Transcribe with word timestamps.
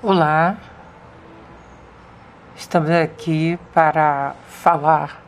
Olá, 0.00 0.56
estamos 2.54 2.88
aqui 2.88 3.58
para 3.74 4.36
falar 4.46 5.20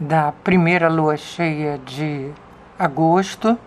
da 0.00 0.32
primeira 0.32 0.88
lua 0.88 1.14
cheia 1.18 1.76
de 1.76 2.32
agosto, 2.78 3.58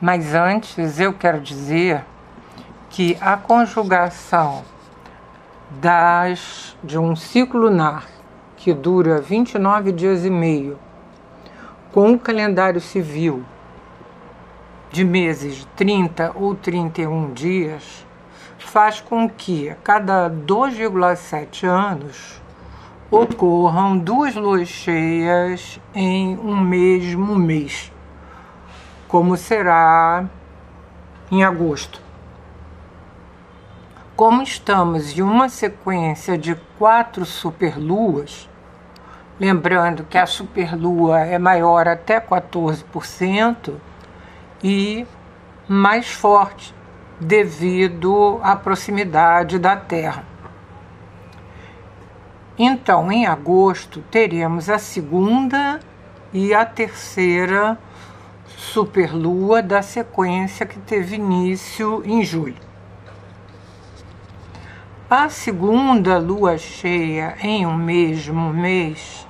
mas 0.00 0.34
antes 0.34 0.98
eu 0.98 1.12
quero 1.12 1.40
dizer 1.40 2.04
que 2.90 3.16
a 3.20 3.36
conjugação 3.36 4.64
das 5.70 6.76
de 6.82 6.98
um 6.98 7.14
ciclo 7.14 7.60
lunar 7.60 8.08
que 8.56 8.74
dura 8.74 9.20
29 9.20 9.92
dias 9.92 10.24
e 10.24 10.30
meio 10.30 10.76
com 11.92 12.10
o 12.10 12.18
calendário 12.18 12.80
civil 12.80 13.44
de 14.90 15.04
meses 15.04 15.58
de 15.58 15.66
30 15.68 16.32
ou 16.34 16.56
31 16.56 17.32
dias 17.32 18.07
faz 18.68 19.00
com 19.00 19.26
que 19.28 19.70
a 19.70 19.74
cada 19.76 20.28
2,7 20.28 21.66
anos 21.66 22.38
ocorram 23.10 23.96
duas 23.96 24.34
luas 24.34 24.68
cheias 24.68 25.80
em 25.94 26.36
um 26.36 26.54
mesmo 26.60 27.34
mês, 27.34 27.90
como 29.08 29.38
será 29.38 30.26
em 31.30 31.42
agosto. 31.42 32.02
Como 34.14 34.42
estamos 34.42 35.16
em 35.16 35.22
uma 35.22 35.48
sequência 35.48 36.36
de 36.36 36.54
quatro 36.78 37.24
superluas, 37.24 38.50
lembrando 39.40 40.04
que 40.04 40.18
a 40.18 40.26
superlua 40.26 41.20
é 41.20 41.38
maior 41.38 41.88
até 41.88 42.20
14% 42.20 43.72
e 44.62 45.06
mais 45.66 46.10
forte 46.10 46.74
devido 47.20 48.38
à 48.42 48.54
proximidade 48.54 49.58
da 49.58 49.76
Terra. 49.76 50.24
Então, 52.58 53.10
em 53.12 53.26
agosto, 53.26 54.02
teremos 54.10 54.68
a 54.68 54.78
segunda 54.78 55.80
e 56.32 56.52
a 56.52 56.64
terceira 56.64 57.78
superlua 58.46 59.62
da 59.62 59.80
sequência 59.82 60.66
que 60.66 60.78
teve 60.80 61.16
início 61.16 62.02
em 62.04 62.24
julho. 62.24 62.68
A 65.08 65.28
segunda 65.28 66.18
lua 66.18 66.58
cheia 66.58 67.36
em 67.40 67.64
um 67.64 67.76
mesmo 67.76 68.52
mês 68.52 69.26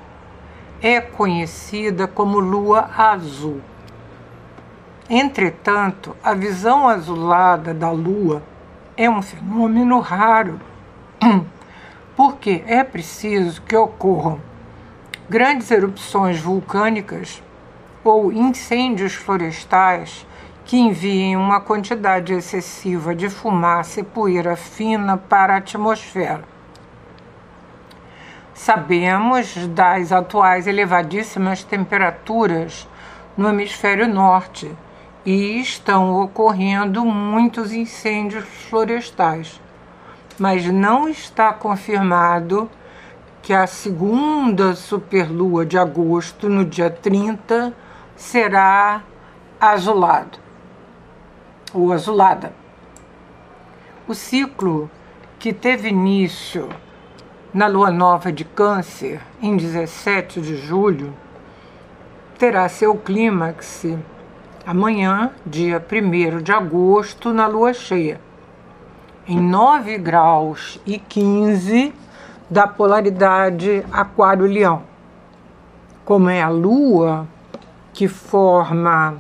é 0.83 1.01
conhecida 1.01 2.09
como 2.09 2.41
lua 2.41 2.91
azul. 2.97 3.61
Entretanto, 5.11 6.15
a 6.23 6.35
visão 6.35 6.87
azulada 6.87 7.73
da 7.73 7.91
Lua 7.91 8.43
é 8.95 9.09
um 9.09 9.23
fenômeno 9.23 10.01
raro, 10.01 10.61
porque 12.15 12.63
é 12.67 12.85
preciso 12.85 13.63
que 13.63 13.75
ocorram 13.75 14.39
grandes 15.27 15.71
erupções 15.71 16.39
vulcânicas 16.39 17.43
ou 18.05 18.31
incêndios 18.31 19.15
florestais 19.15 20.27
que 20.67 20.77
enviem 20.77 21.39
uma 21.39 21.59
quantidade 21.59 22.35
excessiva 22.35 23.15
de 23.15 23.31
fumaça 23.31 24.01
e 24.01 24.03
poeira 24.03 24.57
fina 24.57 25.17
para 25.17 25.55
a 25.55 25.57
atmosfera. 25.57 26.45
Sabemos 28.53 29.67
das 29.69 30.13
atuais 30.13 30.67
elevadíssimas 30.67 31.65
temperaturas 31.65 32.87
no 33.39 33.49
hemisfério 33.49 34.07
norte 34.07 34.71
e 35.29 35.61
estão 35.61 36.23
ocorrendo 36.23 37.05
muitos 37.05 37.71
incêndios 37.71 38.47
florestais, 38.71 39.61
mas 40.39 40.65
não 40.65 41.07
está 41.07 41.53
confirmado 41.53 42.71
que 43.43 43.53
a 43.53 43.67
segunda 43.67 44.75
superlua 44.75 45.67
de 45.67 45.77
agosto, 45.77 46.49
no 46.49 46.65
dia 46.65 46.89
30, 46.89 47.75
será 48.17 49.03
azulado 49.61 50.39
ou 51.75 51.93
azulada. 51.93 52.55
O 54.09 54.15
ciclo 54.15 54.91
que 55.39 55.53
teve 55.53 55.91
início 55.91 56.71
na 57.53 57.67
lua 57.67 57.91
nova 57.91 58.33
de 58.33 58.47
Câncer, 58.47 59.21
em 59.43 59.59
17 59.59 60.41
de 60.41 60.57
julho, 60.57 61.15
terá 62.39 62.67
seu 62.71 62.97
clímax 62.97 63.85
amanhã, 64.69 65.31
dia 65.47 65.83
1 65.83 66.43
de 66.43 66.53
agosto, 66.53 67.33
na 67.33 67.47
lua 67.47 67.73
cheia, 67.73 68.21
em 69.27 69.41
9 69.41 69.97
graus 69.97 70.79
e 70.85 70.99
15 70.99 71.95
da 72.51 72.69
polaridade 72.69 73.83
Aquário-Leão. 73.91 74.83
Como 76.05 76.29
é 76.29 76.43
a 76.43 76.51
lua 76.51 77.27
que 77.95 78.07
forma 78.07 79.17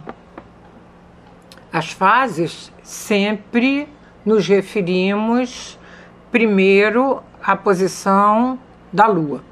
as 1.72 1.92
fases, 1.92 2.70
sempre 2.82 3.88
nos 4.26 4.46
referimos 4.46 5.78
primeiro 6.30 7.22
à 7.42 7.56
posição 7.56 8.58
da 8.92 9.06
lua. 9.06 9.42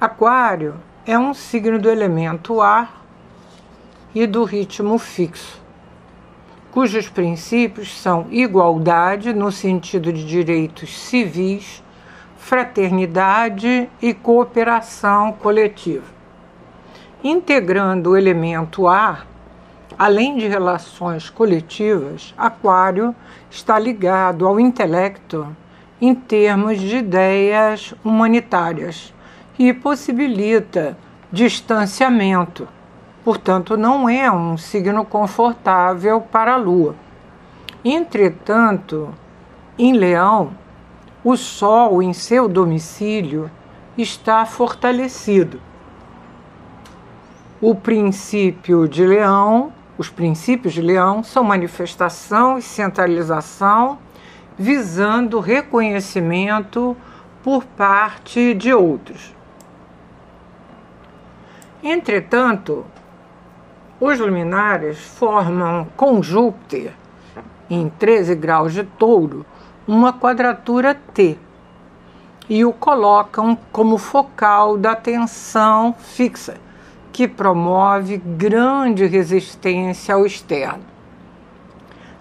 Aquário 0.00 0.74
é 1.06 1.16
um 1.16 1.32
signo 1.32 1.78
do 1.78 1.88
elemento 1.88 2.60
ar 2.60 3.05
e 4.16 4.26
do 4.26 4.44
ritmo 4.44 4.96
fixo, 4.96 5.60
cujos 6.72 7.06
princípios 7.06 8.00
são 8.00 8.26
igualdade 8.30 9.34
no 9.34 9.52
sentido 9.52 10.10
de 10.10 10.24
direitos 10.24 10.98
civis, 10.98 11.82
fraternidade 12.38 13.90
e 14.00 14.14
cooperação 14.14 15.32
coletiva. 15.32 16.06
Integrando 17.22 18.12
o 18.12 18.16
elemento 18.16 18.88
ar, 18.88 19.26
além 19.98 20.38
de 20.38 20.48
relações 20.48 21.28
coletivas, 21.28 22.32
Aquário 22.38 23.14
está 23.50 23.78
ligado 23.78 24.46
ao 24.46 24.58
intelecto 24.58 25.46
em 26.00 26.14
termos 26.14 26.80
de 26.80 26.96
ideias 26.96 27.92
humanitárias 28.02 29.12
e 29.58 29.74
possibilita 29.74 30.96
distanciamento 31.30 32.66
portanto, 33.26 33.76
não 33.76 34.08
é 34.08 34.30
um 34.30 34.56
signo 34.56 35.04
confortável 35.04 36.20
para 36.20 36.52
a 36.54 36.56
Lua. 36.56 36.94
Entretanto, 37.84 39.12
em 39.76 39.94
Leão, 39.94 40.52
o 41.24 41.36
Sol 41.36 42.00
em 42.00 42.12
seu 42.12 42.48
domicílio 42.48 43.50
está 43.98 44.46
fortalecido. 44.46 45.60
O 47.60 47.74
princípio 47.74 48.86
de 48.86 49.04
Leão, 49.04 49.72
os 49.98 50.08
princípios 50.08 50.72
de 50.72 50.80
Leão 50.80 51.24
são 51.24 51.42
manifestação 51.42 52.58
e 52.58 52.62
centralização, 52.62 53.98
visando 54.56 55.40
reconhecimento 55.40 56.96
por 57.42 57.64
parte 57.64 58.54
de 58.54 58.72
outros. 58.72 59.34
Entretanto, 61.82 62.86
os 63.98 64.18
luminares 64.18 64.98
formam 64.98 65.86
com 65.96 66.22
Júpiter, 66.22 66.92
em 67.68 67.88
13 67.88 68.34
graus 68.34 68.74
de 68.74 68.84
touro, 68.84 69.44
uma 69.88 70.12
quadratura 70.12 70.94
T 70.94 71.38
e 72.48 72.64
o 72.64 72.72
colocam 72.72 73.58
como 73.72 73.96
focal 73.96 74.76
da 74.76 74.94
tensão 74.94 75.94
fixa, 75.94 76.58
que 77.10 77.26
promove 77.26 78.18
grande 78.18 79.06
resistência 79.06 80.14
ao 80.14 80.26
externo. 80.26 80.84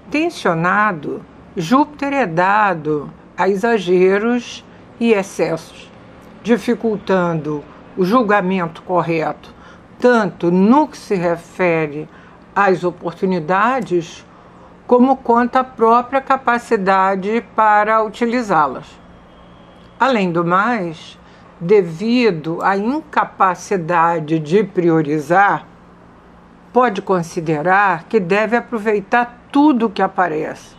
Tensionado, 0.09 1.21
Júpiter 1.57 2.13
é 2.13 2.25
dado 2.25 3.11
a 3.37 3.49
exageros 3.49 4.63
e 4.97 5.11
excessos, 5.11 5.91
dificultando 6.41 7.63
o 7.97 8.05
julgamento 8.05 8.81
correto 8.81 9.54
tanto 9.99 10.51
no 10.51 10.87
que 10.87 10.97
se 10.97 11.15
refere 11.15 12.07
às 12.55 12.83
oportunidades, 12.83 14.25
como 14.87 15.17
quanto 15.17 15.57
à 15.57 15.63
própria 15.63 16.21
capacidade 16.21 17.43
para 17.55 18.03
utilizá-las. 18.03 18.85
Além 19.99 20.31
do 20.31 20.45
mais, 20.45 21.17
devido 21.59 22.59
à 22.61 22.77
incapacidade 22.77 24.39
de 24.39 24.63
priorizar, 24.63 25.65
pode 26.71 27.01
considerar 27.01 28.03
que 28.03 28.19
deve 28.19 28.57
aproveitar 28.57 29.39
tudo 29.51 29.89
que 29.89 30.01
aparece. 30.01 30.75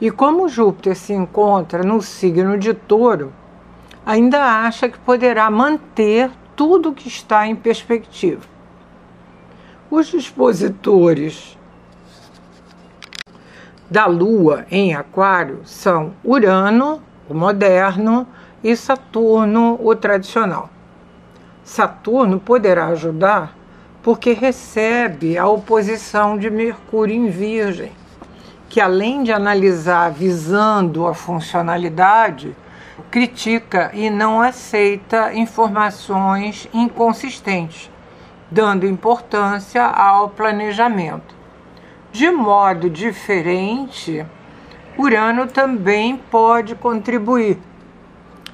E 0.00 0.10
como 0.10 0.48
Júpiter 0.48 0.94
se 0.96 1.12
encontra 1.12 1.82
no 1.82 2.00
signo 2.00 2.56
de 2.56 2.72
Touro, 2.72 3.32
ainda 4.06 4.64
acha 4.64 4.88
que 4.88 4.98
poderá 4.98 5.50
manter 5.50 6.30
tudo 6.60 6.92
que 6.92 7.08
está 7.08 7.46
em 7.46 7.56
perspectiva. 7.56 8.42
Os 9.90 10.12
expositores 10.12 11.58
da 13.88 14.04
Lua 14.04 14.66
em 14.70 14.94
Aquário 14.94 15.62
são 15.64 16.12
Urano, 16.22 17.02
o 17.26 17.32
moderno, 17.32 18.28
e 18.62 18.76
Saturno, 18.76 19.80
o 19.82 19.96
tradicional. 19.96 20.68
Saturno 21.64 22.38
poderá 22.38 22.88
ajudar 22.88 23.56
porque 24.02 24.34
recebe 24.34 25.38
a 25.38 25.48
oposição 25.48 26.36
de 26.36 26.50
Mercúrio 26.50 27.16
em 27.16 27.30
Virgem, 27.30 27.92
que 28.68 28.82
além 28.82 29.22
de 29.22 29.32
analisar 29.32 30.12
visando 30.12 31.06
a 31.06 31.14
funcionalidade, 31.14 32.54
critica 33.10 33.90
e 33.92 34.08
não 34.08 34.40
aceita 34.40 35.34
informações 35.34 36.68
inconsistentes, 36.72 37.90
dando 38.50 38.86
importância 38.86 39.84
ao 39.84 40.28
planejamento. 40.28 41.34
De 42.12 42.30
modo 42.30 42.88
diferente, 42.88 44.24
Urano 44.96 45.46
também 45.46 46.16
pode 46.16 46.74
contribuir, 46.74 47.58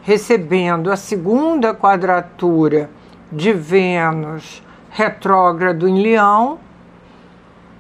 recebendo 0.03 0.91
a 0.91 0.97
segunda 0.97 1.75
quadratura 1.75 2.91
de 3.31 3.53
Vênus 3.53 4.63
retrógrado 4.97 5.87
em 5.87 6.01
Leão, 6.01 6.59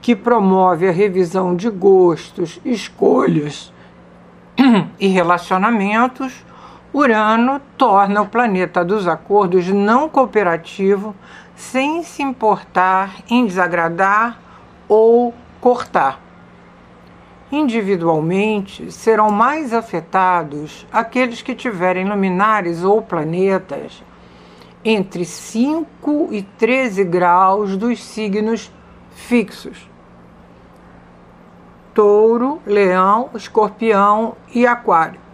que 0.03 0.15
promove 0.15 0.87
a 0.87 0.93
revisão 0.93 1.57
de 1.57 1.71
gostos, 1.71 2.61
escolhas 2.63 3.73
e 5.01 5.09
relacionamentos, 5.09 6.45
Urano 6.97 7.61
torna 7.77 8.23
o 8.23 8.27
planeta 8.27 8.83
dos 8.83 9.07
acordos 9.07 9.69
não 9.69 10.09
cooperativo 10.09 11.15
sem 11.55 12.03
se 12.03 12.23
importar 12.23 13.17
em 13.29 13.45
desagradar 13.45 14.41
ou 14.89 15.35
cortar. 15.61 16.19
Individualmente, 17.53 18.91
serão 18.91 19.31
mais 19.31 19.75
afetados 19.75 20.87
aqueles 20.91 21.43
que 21.43 21.55
tiverem 21.55 22.09
luminares 22.09 22.83
ou 22.83 23.03
planetas 23.03 24.03
entre 24.83 25.27
5 25.27 26.31
e 26.31 26.41
13 26.41 27.05
graus 27.05 27.77
dos 27.77 28.03
signos 28.03 28.73
fixos: 29.11 29.87
Touro, 31.93 32.59
Leão, 32.65 33.29
Escorpião 33.35 34.35
e 34.55 34.67
Aquário. 34.67 35.26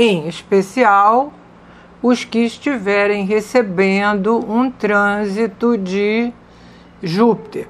Em 0.00 0.28
especial, 0.28 1.32
os 2.00 2.22
que 2.22 2.38
estiverem 2.38 3.24
recebendo 3.24 4.38
um 4.48 4.70
trânsito 4.70 5.76
de 5.76 6.32
Júpiter. 7.02 7.68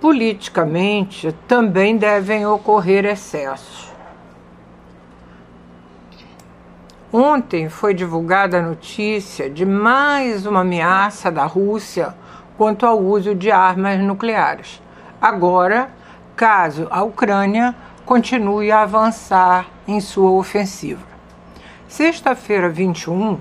Politicamente, 0.00 1.32
também 1.46 1.96
devem 1.96 2.44
ocorrer 2.44 3.04
excessos. 3.04 3.88
Ontem 7.12 7.68
foi 7.68 7.94
divulgada 7.94 8.58
a 8.58 8.62
notícia 8.62 9.48
de 9.48 9.64
mais 9.64 10.44
uma 10.44 10.62
ameaça 10.62 11.30
da 11.30 11.44
Rússia 11.44 12.16
quanto 12.58 12.84
ao 12.84 12.98
uso 13.00 13.32
de 13.32 13.52
armas 13.52 14.00
nucleares. 14.00 14.82
Agora, 15.22 15.88
caso 16.34 16.88
a 16.90 17.04
Ucrânia 17.04 17.76
continue 18.04 18.70
a 18.70 18.82
avançar 18.82 19.66
em 19.88 19.98
sua 19.98 20.30
ofensiva. 20.30 21.02
Sexta-feira 21.88 22.68
21, 22.68 23.38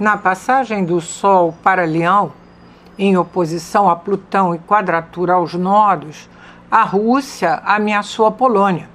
na 0.00 0.16
passagem 0.16 0.84
do 0.84 1.00
Sol 1.00 1.54
para 1.62 1.84
Leão, 1.84 2.32
em 2.98 3.16
oposição 3.16 3.88
a 3.88 3.94
Plutão 3.94 4.54
e 4.54 4.58
quadratura 4.58 5.34
aos 5.34 5.54
nodos, 5.54 6.28
a 6.70 6.82
Rússia 6.82 7.62
ameaçou 7.64 8.26
a 8.26 8.32
Polônia 8.32 8.88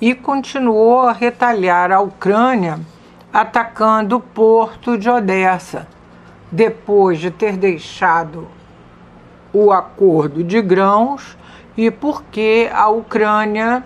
e 0.00 0.14
continuou 0.14 1.00
a 1.00 1.12
retalhar 1.12 1.90
a 1.90 2.00
Ucrânia 2.00 2.78
atacando 3.32 4.16
o 4.16 4.20
porto 4.20 4.96
de 4.96 5.10
Odessa, 5.10 5.88
depois 6.52 7.18
de 7.18 7.30
ter 7.30 7.56
deixado 7.56 8.46
o 9.52 9.72
acordo 9.72 10.44
de 10.44 10.62
grãos 10.62 11.36
e 11.76 11.90
porque 11.90 12.70
a 12.72 12.88
Ucrânia 12.88 13.84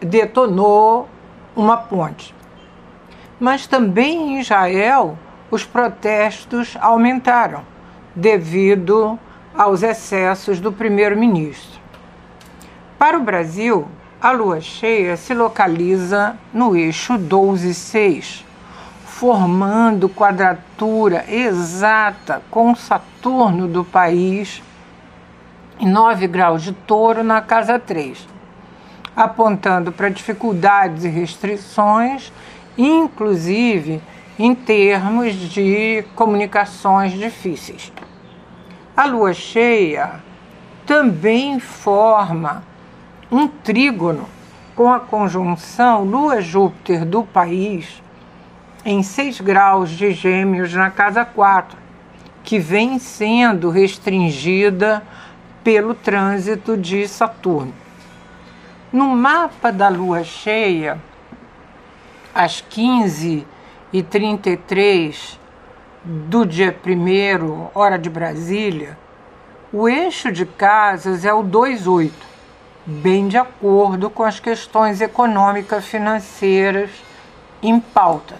detonou 0.00 1.08
uma 1.54 1.76
ponte. 1.76 2.34
Mas 3.38 3.66
também 3.66 4.34
em 4.34 4.40
Israel 4.40 5.18
os 5.50 5.64
protestos 5.64 6.76
aumentaram 6.80 7.62
devido 8.14 9.18
aos 9.56 9.82
excessos 9.82 10.60
do 10.60 10.72
primeiro-ministro. 10.72 11.80
Para 12.98 13.18
o 13.18 13.22
Brasil, 13.22 13.88
a 14.20 14.30
lua 14.30 14.60
cheia 14.60 15.16
se 15.16 15.34
localiza 15.34 16.36
no 16.52 16.76
eixo 16.76 17.14
12-6 17.14 18.44
formando 19.20 20.08
quadratura 20.08 21.26
exata 21.30 22.40
com 22.50 22.74
Saturno 22.74 23.68
do 23.68 23.84
país 23.84 24.62
em 25.78 25.86
9 25.86 26.26
graus 26.26 26.62
de 26.62 26.72
touro 26.72 27.22
na 27.22 27.42
casa 27.42 27.78
3, 27.78 28.26
apontando 29.14 29.92
para 29.92 30.08
dificuldades 30.08 31.04
e 31.04 31.08
restrições, 31.08 32.32
inclusive 32.76 34.00
em 34.38 34.54
termos 34.54 35.34
de 35.34 36.04
comunicações 36.14 37.12
difíceis. 37.12 37.92
A 38.96 39.04
lua 39.04 39.34
cheia 39.34 40.20
também 40.86 41.60
forma 41.60 42.62
um 43.30 43.46
trígono 43.46 44.26
com 44.74 44.92
a 44.92 44.98
conjunção 44.98 46.04
Lua-Júpiter 46.04 47.04
do 47.04 47.22
país 47.22 48.02
em 48.84 49.02
6 49.02 49.40
graus 49.40 49.90
de 49.90 50.12
Gêmeos 50.12 50.72
na 50.72 50.90
casa 50.90 51.24
4, 51.24 51.76
que 52.42 52.58
vem 52.58 52.98
sendo 52.98 53.68
restringida 53.68 55.02
pelo 55.62 55.94
trânsito 55.94 56.76
de 56.76 57.06
Saturno. 57.06 57.74
No 58.92 59.06
mapa 59.10 59.70
da 59.70 59.88
lua 59.88 60.24
cheia, 60.24 61.00
às 62.34 62.60
15 62.60 63.46
e 63.92 64.02
33 64.02 65.38
do 66.02 66.44
dia 66.44 66.76
1, 66.84 67.68
hora 67.72 67.96
de 67.96 68.10
Brasília, 68.10 68.98
o 69.72 69.88
eixo 69.88 70.32
de 70.32 70.44
casas 70.44 71.24
é 71.24 71.32
o 71.32 71.44
28, 71.44 72.12
bem 72.84 73.28
de 73.28 73.38
acordo 73.38 74.10
com 74.10 74.24
as 74.24 74.40
questões 74.40 75.00
econômicas 75.00 75.84
financeiras 75.84 76.90
em 77.62 77.78
pauta. 77.78 78.34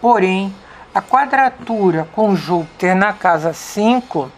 Porém, 0.00 0.54
a 0.94 1.02
quadratura 1.02 2.08
com 2.14 2.34
Júpiter 2.34 2.96
na 2.96 3.12
casa 3.12 3.52
5 3.52 4.32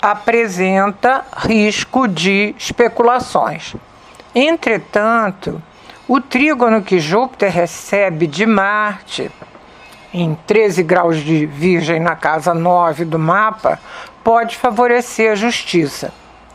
apresenta 0.00 1.26
risco 1.36 2.08
de 2.08 2.54
especulações. 2.56 3.76
Entretanto, 4.34 5.60
o 6.06 6.20
trígono 6.20 6.82
que 6.82 7.00
Júpiter 7.00 7.50
recebe 7.50 8.28
de 8.28 8.46
Marte, 8.46 9.30
em 10.14 10.36
13 10.46 10.82
graus 10.84 11.18
de 11.18 11.46
Virgem 11.46 11.98
na 11.98 12.14
casa 12.14 12.54
9 12.54 13.04
do 13.04 13.18
mapa, 13.18 13.78
pode 14.22 14.56
favorecer 14.56 15.32
a 15.32 15.34
justiça. 15.34 16.12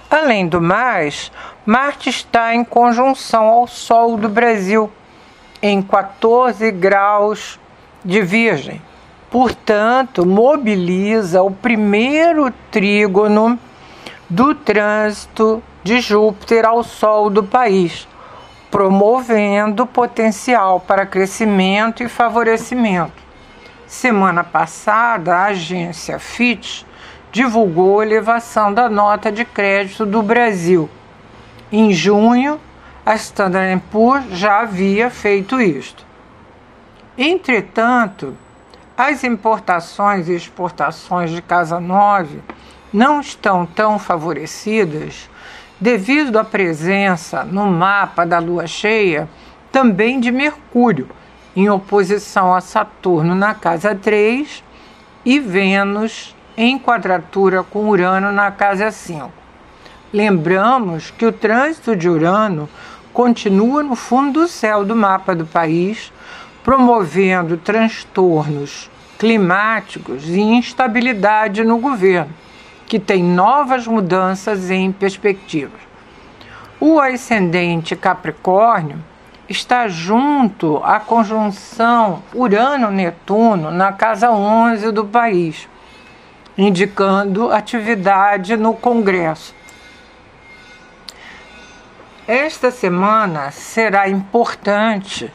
Além 0.09 0.47
do 0.47 0.61
mais, 0.61 1.31
Marte 1.65 2.09
está 2.09 2.55
em 2.55 2.63
conjunção 2.63 3.45
ao 3.45 3.67
Sol 3.67 4.17
do 4.17 4.29
Brasil, 4.29 4.89
em 5.61 5.81
14 5.81 6.71
graus 6.71 7.59
de 8.03 8.21
Virgem. 8.21 8.81
Portanto, 9.29 10.25
mobiliza 10.25 11.41
o 11.41 11.51
primeiro 11.51 12.51
trígono 12.71 13.59
do 14.29 14.55
trânsito 14.55 15.61
de 15.85 15.99
Júpiter 15.99 16.65
ao 16.65 16.81
Sol 16.81 17.29
do 17.29 17.43
país, 17.43 18.07
promovendo 18.71 19.85
potencial 19.85 20.79
para 20.79 21.05
crescimento 21.05 22.01
e 22.01 22.09
favorecimento. 22.09 23.21
Semana 23.85 24.43
passada, 24.43 25.35
a 25.35 25.45
agência 25.45 26.17
Fitch 26.17 26.81
divulgou 27.31 27.99
a 27.99 28.03
elevação 28.03 28.73
da 28.73 28.89
nota 28.89 29.31
de 29.31 29.45
crédito 29.45 30.07
do 30.07 30.23
Brasil. 30.23 30.89
Em 31.71 31.93
junho, 31.93 32.59
a 33.05 33.13
Standard 33.13 33.79
Poor's 33.91 34.25
já 34.31 34.61
havia 34.61 35.11
feito 35.11 35.61
isto. 35.61 36.03
Entretanto, 37.15 38.35
as 38.97 39.23
importações 39.23 40.29
e 40.29 40.33
exportações 40.33 41.29
de 41.29 41.43
Casa 41.43 41.79
9 41.79 42.39
não 42.91 43.21
estão 43.21 43.67
tão 43.67 43.99
favorecidas 43.99 45.29
devido 45.79 46.37
à 46.37 46.43
presença 46.43 47.43
no 47.43 47.67
mapa 47.67 48.25
da 48.25 48.39
lua 48.39 48.67
cheia 48.67 49.27
também 49.71 50.19
de 50.19 50.31
Mercúrio, 50.31 51.09
em 51.55 51.69
oposição 51.69 52.53
a 52.53 52.61
Saturno 52.61 53.35
na 53.35 53.53
casa 53.53 53.93
3 53.93 54.63
e 55.25 55.39
Vênus 55.39 56.35
em 56.57 56.79
quadratura 56.79 57.63
com 57.63 57.89
Urano 57.89 58.31
na 58.31 58.51
casa 58.51 58.91
5. 58.91 59.31
Lembramos 60.13 61.11
que 61.11 61.25
o 61.25 61.31
trânsito 61.31 61.95
de 61.95 62.07
Urano 62.07 62.69
continua 63.11 63.83
no 63.83 63.95
fundo 63.95 64.41
do 64.41 64.47
céu 64.47 64.85
do 64.85 64.95
mapa 64.95 65.35
do 65.35 65.45
país, 65.45 66.11
promovendo 66.63 67.57
transtornos 67.57 68.89
climáticos 69.17 70.27
e 70.29 70.39
instabilidade 70.39 71.63
no 71.63 71.77
governo, 71.77 72.33
que 72.87 72.99
tem 72.99 73.23
novas 73.23 73.87
mudanças 73.87 74.69
em 74.69 74.91
perspectiva. 74.91 75.77
O 76.79 76.99
ascendente 76.99 77.95
Capricórnio 77.95 79.03
está 79.47 79.87
junto 79.87 80.77
à 80.83 80.99
conjunção 80.99 82.21
Urano-Netuno 82.33 83.71
na 83.71 83.93
casa 83.93 84.31
11 84.31 84.91
do 84.91 85.05
país, 85.05 85.67
indicando 86.57 87.51
atividade 87.51 88.57
no 88.57 88.73
Congresso. 88.73 89.53
Esta 92.27 92.71
semana 92.71 93.51
será 93.51 94.09
importante 94.09 95.31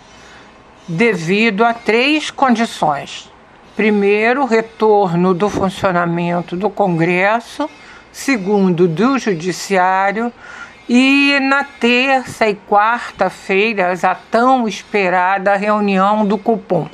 devido 0.89 1.65
a 1.65 1.73
três 1.73 2.31
condições. 2.31 3.31
Primeiro, 3.81 4.45
retorno 4.45 5.33
do 5.33 5.49
funcionamento 5.49 6.55
do 6.55 6.69
Congresso, 6.69 7.67
segundo, 8.13 8.87
do 8.87 9.19
Judiciário, 9.19 10.31
e 10.87 11.41
na 11.41 11.65
terça 11.65 12.47
e 12.47 12.55
quarta-feira, 12.55 13.95
a 14.03 14.15
tão 14.15 14.69
esperada 14.69 15.57
reunião 15.57 16.27
do 16.27 16.37
cupom, 16.37 16.91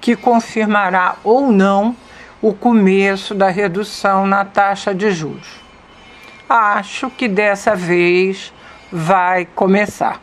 que 0.00 0.16
confirmará 0.16 1.14
ou 1.22 1.52
não 1.52 1.94
o 2.42 2.52
começo 2.52 3.32
da 3.32 3.48
redução 3.48 4.26
na 4.26 4.44
taxa 4.44 4.92
de 4.92 5.12
juros. 5.12 5.60
Acho 6.48 7.08
que 7.08 7.28
dessa 7.28 7.76
vez 7.76 8.52
vai 8.90 9.46
começar. 9.54 10.20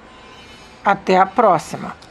Até 0.83 1.17
a 1.17 1.25
próxima! 1.25 2.06